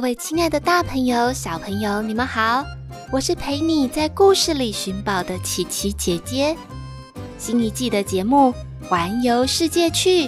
[0.00, 2.64] 各位亲爱的大朋友、小朋友，你们好！
[3.12, 6.56] 我是陪你在故事里寻宝的琪琪姐姐。
[7.36, 8.54] 新一季的节目
[8.88, 10.26] 《环游世界去》，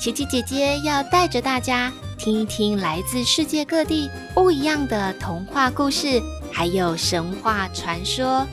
[0.00, 6.18] 琪琪姐姐要带着大家听一听来自世界各地不一样的童话故事，
[6.50, 8.46] 还有神话传说。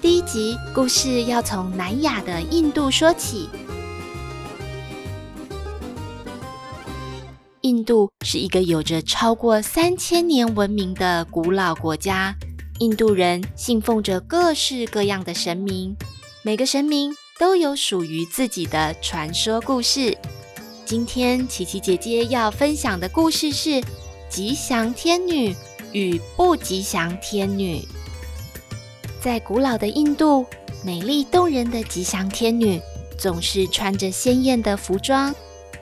[0.00, 3.50] 第一集故事要从南亚的印度说起。
[7.70, 12.34] 印度是一个有着超过三千年文明的古老国家。
[12.80, 15.94] 印度人信奉着各式各样的神明，
[16.42, 20.18] 每个神明都有属于自己的传说故事。
[20.84, 23.80] 今天琪琪姐姐要分享的故事是
[24.28, 25.54] 吉祥天女
[25.92, 27.86] 与不吉祥天女。
[29.20, 30.44] 在古老的印度，
[30.84, 32.80] 美丽动人的吉祥天女
[33.16, 35.32] 总是穿着鲜艳的服装。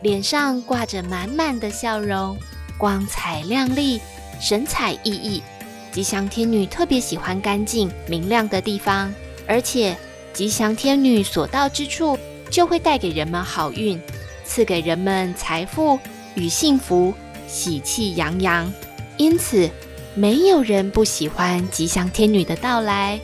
[0.01, 2.39] 脸上挂着满满的笑容，
[2.79, 4.01] 光彩亮丽，
[4.41, 5.43] 神采奕奕。
[5.91, 9.13] 吉祥天女特别喜欢干净明亮的地方，
[9.47, 9.97] 而且
[10.33, 12.17] 吉祥天女所到之处
[12.51, 14.01] 就会带给人们好运，
[14.45, 15.99] 赐给人们财富
[16.35, 17.13] 与幸福，
[17.49, 18.73] 喜气洋洋。
[19.17, 19.69] 因此，
[20.15, 23.19] 没有人不喜欢吉祥天女的到来。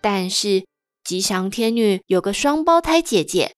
[0.00, 0.64] 但是，
[1.04, 3.52] 吉祥天女有个双胞胎姐姐。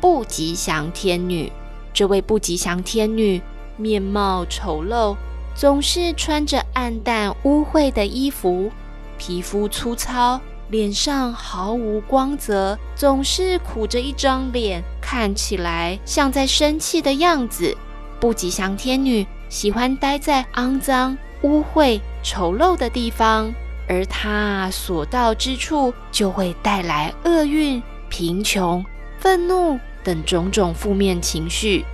[0.00, 1.52] 不吉祥天女，
[1.92, 3.40] 这位不吉祥天女
[3.76, 5.14] 面貌丑陋，
[5.54, 8.70] 总是穿着暗淡污秽的衣服，
[9.18, 17.76] 皮肤粗糙，脸上毫无光泽，总是苦着一张脸，看起来像在生气的样子。
[18.18, 23.52] 不吉祥天女喜欢待在肮脏、污秽、丑陋的地方，
[23.86, 28.82] 而她所到之处就会带来厄运、贫穷、
[29.18, 29.78] 愤怒。
[30.02, 31.84] 等种种负面情绪，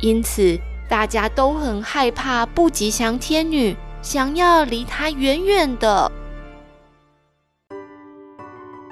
[0.00, 6.10] 因此大家都很害怕不吉祥天女，想要离她远远的。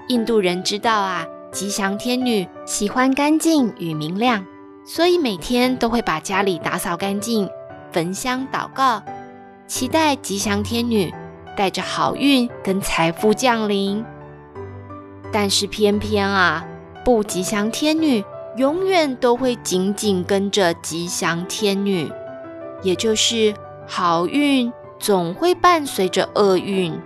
[0.09, 4.45] 印度人知道啊，吉祥天女喜欢干净与明亮，
[4.85, 7.49] 所以每天都会把家里打扫干净，
[7.93, 9.03] 焚香祷告，
[9.67, 11.13] 期待吉祥天女
[11.57, 14.05] 带着好运跟财富降临。
[15.33, 16.65] 但是偏偏啊，
[17.05, 18.23] 不吉祥天女。
[18.57, 22.13] 永远都会紧紧跟着吉祥天女，
[22.83, 23.55] 也就是
[23.87, 27.01] 好运总会伴随着厄运，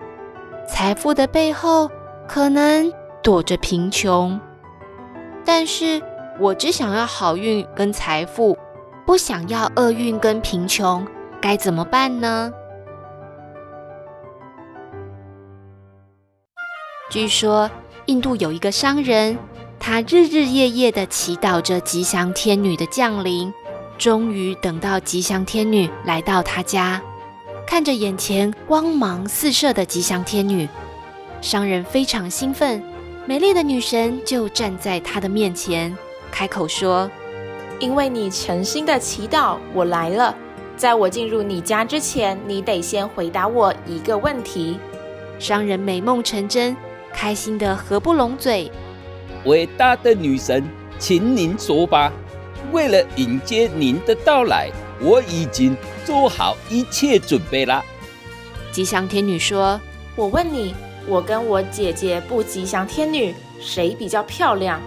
[0.68, 1.88] 财富的背后
[2.26, 2.92] 可能
[3.22, 4.40] 躲着贫穷。
[5.44, 6.02] 但是
[6.40, 8.58] 我只想要好运跟财富，
[9.06, 11.06] 不想要厄运跟贫穷，
[11.40, 12.52] 该怎么办呢？
[17.08, 17.70] 据说
[18.06, 19.38] 印度有一个商人。
[19.78, 23.52] 他日日夜夜的祈祷着吉祥天女的降临，
[23.96, 27.00] 终于等到吉祥天女来到他家，
[27.66, 30.68] 看着眼前光芒四射的吉祥天女，
[31.40, 32.82] 商人非常兴奋。
[33.26, 35.96] 美丽的女神就站在他的面前，
[36.30, 37.10] 开口说
[37.78, 40.34] ：“因为你诚心的祈祷，我来了。
[40.76, 44.78] 在我进入你家之前，你得先回答我一个问题。”
[45.38, 46.76] 商人美梦成真，
[47.12, 48.70] 开心的合不拢嘴。
[49.46, 50.68] 伟大的女神，
[50.98, 52.12] 请您说吧。
[52.72, 54.68] 为了迎接您的到来，
[55.00, 57.82] 我已经做好一切准备了。
[58.72, 59.80] 吉祥天女说
[60.16, 60.74] ：“我问你，
[61.06, 64.80] 我跟我姐姐不吉祥天女谁比较漂亮？”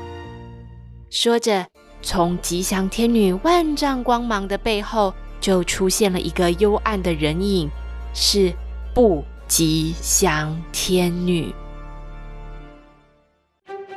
[1.10, 1.66] 说着，
[2.02, 7.70] 从吉祥天女万丈光芒的背后，就出现了一个幽暗的人影，
[8.14, 8.52] 是
[8.94, 11.54] 不吉祥天女。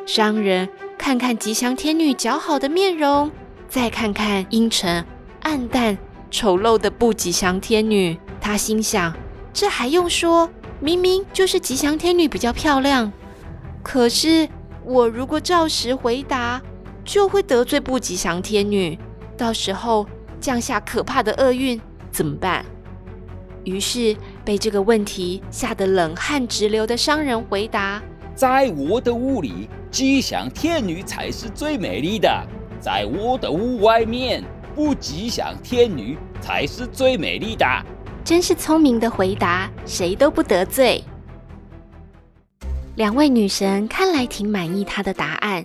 [0.06, 0.68] 商人
[0.98, 3.30] 看看吉祥天女姣好的面容，
[3.68, 5.04] 再看看阴沉、
[5.42, 5.96] 暗淡、
[6.30, 9.14] 丑陋的不吉祥天女，他心想：
[9.52, 10.50] 这还用说？
[10.80, 13.12] 明明就是吉祥天女比较漂亮。
[13.82, 14.48] 可是
[14.84, 16.60] 我如果照实回答，
[17.04, 18.98] 就会得罪不吉祥天女，
[19.36, 20.06] 到时候
[20.40, 22.64] 降下可怕的厄运，怎么办？
[23.64, 28.02] 于是被这个问题吓得冷汗直流的商人回答：
[28.42, 29.68] 在我的屋里。
[29.92, 32.28] 吉祥天女才是最美丽的，
[32.80, 34.42] 在我的屋外面，
[34.74, 37.64] 不吉祥天女才是最美丽的。
[38.24, 41.04] 真是聪明的回答，谁都不得罪。
[42.96, 45.62] 两位女神看来挺满意她的答案，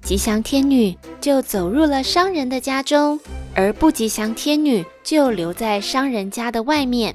[0.00, 3.18] 吉祥天女就走入了商人的家中，
[3.56, 7.12] 而不吉祥天女就留在商人家的外面。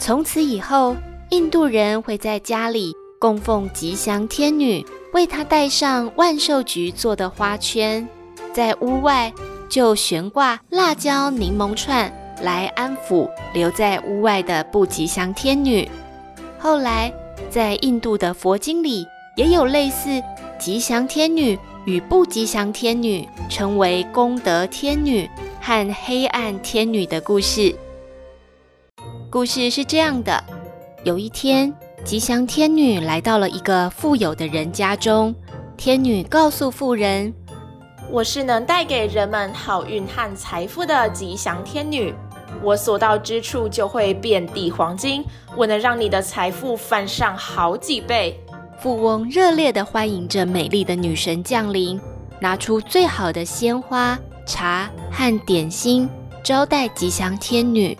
[0.00, 0.96] 从此以后，
[1.30, 2.92] 印度人会在家里
[3.22, 8.08] 供奉吉祥天女，为她戴上万寿菊做的花圈，
[8.52, 9.32] 在屋外
[9.68, 12.12] 就悬挂辣椒柠檬串。
[12.42, 15.88] 来安抚留在屋外的不吉祥天女。
[16.58, 17.14] 后来，
[17.48, 20.20] 在印度的佛经里，也有类似
[20.58, 25.30] 吉祥天女与不吉祥天女，称为功德天女
[25.60, 27.72] 和黑暗天女的故事。
[29.30, 30.42] 故事是这样的：
[31.04, 31.72] 有一天，
[32.04, 35.34] 吉祥天女来到了一个富有的人家中。
[35.76, 37.32] 天女告诉富人
[38.10, 42.12] ：“我是能带给人们好运和财富的吉祥天女。”
[42.62, 45.24] 我所到之处就会遍地黄金，
[45.56, 48.38] 我能让你的财富翻上好几倍。
[48.78, 51.98] 富翁热烈地欢迎着美丽的女神降临，
[52.40, 56.08] 拿出最好的鲜花、茶和点心
[56.42, 57.96] 招待吉祥天女。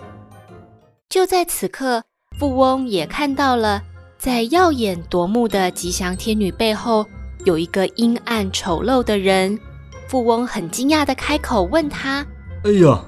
[1.09, 2.03] 就在此刻，
[2.39, 3.83] 富翁也看到了，
[4.23, 7.05] 在耀眼夺目的吉祥天女背后，
[7.45, 9.59] 有一个阴暗丑陋的人。
[10.07, 12.25] 富翁很惊讶地开口问他
[12.63, 13.05] ：“哎呀！”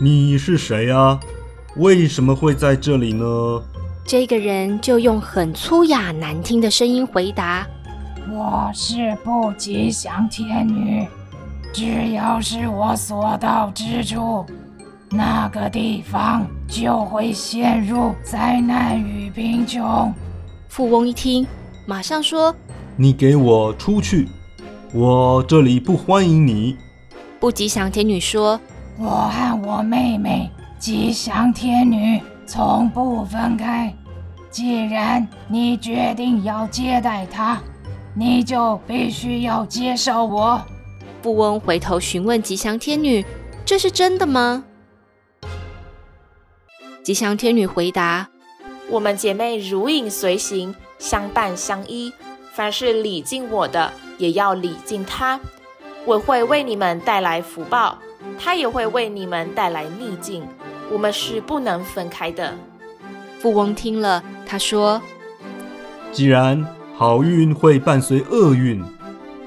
[0.00, 1.18] 你是谁啊？
[1.74, 3.24] 为什么会在这里呢？
[4.04, 7.66] 这个人就用很粗哑难听的声音回答
[8.30, 11.04] ：“我是不吉祥天女，
[11.72, 14.46] 只要是我所到之处，
[15.10, 20.14] 那个地方就会陷入灾难与贫穷。”
[20.76, 21.46] 富翁一听，
[21.86, 22.54] 马上说
[22.96, 24.28] ：“你给我出去！
[24.92, 26.76] 我这里不欢迎你。”
[27.40, 28.60] 不吉祥天女说。
[28.98, 33.90] 我和我妹妹吉祥天女从不分开。
[34.50, 37.58] 既然你决定要接待她，
[38.12, 40.60] 你就必须要接受我。
[41.22, 43.24] 富翁回头询问吉祥天女
[43.64, 44.62] ：“这是真的吗？”
[47.02, 48.28] 吉祥天女回答
[48.90, 52.12] ：“我们姐妹如影随形，相伴相依。
[52.52, 55.38] 凡是礼敬我的，也要礼敬他。
[56.04, 57.98] 我会为你们带来福报。”
[58.38, 60.42] 他也会为你们带来逆境，
[60.90, 62.54] 我们是不能分开的。
[63.38, 65.00] 富翁听了，他说
[66.10, 66.66] ：“既然
[66.96, 68.82] 好运会伴随厄运，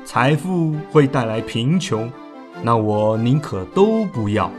[0.06, 2.09] 财富会带来贫穷，
[2.63, 4.50] 那我宁可都不要，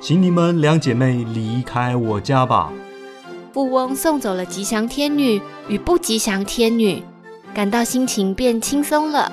[0.00, 2.72] 请你们两姐妹离开我家吧。”
[3.52, 7.02] 富翁送走了吉祥天女与不吉祥天女，
[7.54, 9.32] 感到心情变轻松了。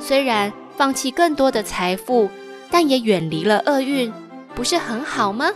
[0.00, 2.30] 虽然放弃更多的财富。
[2.68, 4.12] 但也远离了厄运，
[4.52, 5.50] 不是很好吗？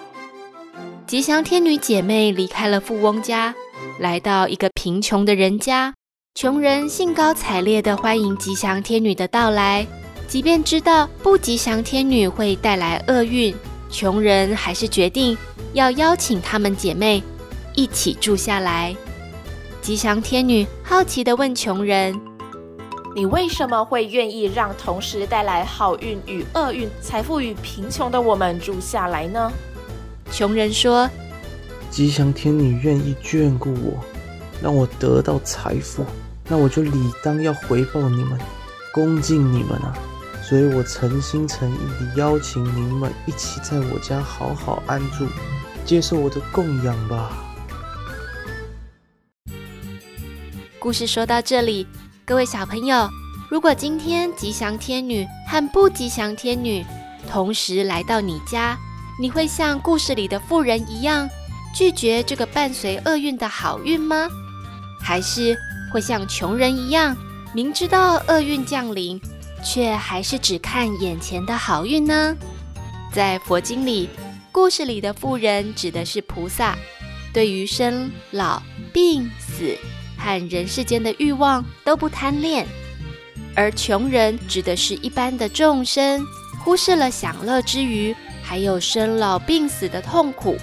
[1.09, 3.53] 吉祥天女姐妹离开了富翁家，
[3.99, 5.93] 来到一个贫穷的人家。
[6.37, 9.85] 穷人兴高采烈地欢迎吉祥天女的到来，
[10.29, 13.53] 即便知道不吉祥天女会带来厄运，
[13.91, 15.37] 穷人还是决定
[15.73, 17.21] 要邀请她们姐妹
[17.81, 18.95] 一起住下来。
[19.81, 22.21] 吉祥天女好奇地问穷人。
[23.17, 29.51] 你为什么会愿意让同时带来好运与厄运、财富与贫穷的我们住下来呢？
[30.31, 31.09] 穷人说
[31.91, 33.99] ：“吉祥天女愿意眷顾我，
[34.63, 36.05] 让我得到财富，
[36.49, 38.39] 那我就理当要回报你们，
[38.93, 39.97] 恭敬你们啊！
[40.43, 45.27] 所以我诚心诚意地邀请你们一起在我家好好安住，
[45.87, 47.33] 接受我的供养吧。”
[50.81, 51.87] 故事说到这里。
[52.25, 53.07] 各位小朋友，
[53.51, 56.83] 如果今天吉祥天女和不吉祥天女
[57.29, 58.79] 同时来到你家，
[59.21, 61.29] 你会像故事里的富人一样
[61.75, 64.27] 拒绝这个伴随厄运的好运吗？
[65.03, 65.55] 还是
[65.93, 67.15] 会像穷人一样，
[67.55, 69.21] 明知道厄运降临，
[69.63, 72.35] 却还是只看眼前的好运呢？
[73.13, 74.09] 在佛经里，
[74.51, 76.75] 故事里的富人指的是菩萨，
[77.35, 78.63] 对于生老
[78.95, 79.77] 病死。
[80.21, 82.67] 和人世间的欲望都不贪恋，
[83.57, 86.23] 而穷人指的是一般的众生，
[86.63, 90.57] 忽视了享乐之余，还有生老病死的痛苦。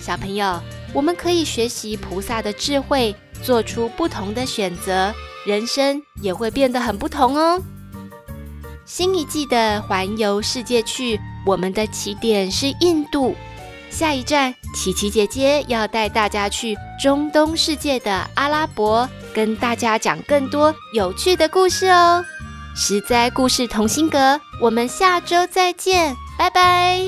[0.00, 0.60] 小朋友，
[0.92, 5.14] 我们可以学习菩萨的智慧，做出不同的选择，
[5.46, 7.62] 人生也会变得很不同哦。
[8.84, 13.36] 新一季的环游世界去，我们的起点是印度。
[13.90, 22.24] 下一站，琪琪姐姐要带大家去中东世界的阿拉伯，跟大家讲更多有趣的故事哦。
[22.74, 26.98] 实在故事同心阁，我们下周再见，拜拜。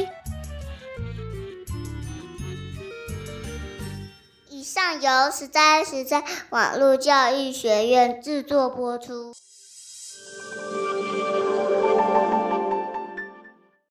[4.50, 9.32] 以上由实在实在网络教育学院制作播出。